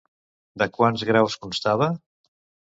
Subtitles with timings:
[0.61, 1.93] De quants graus constava?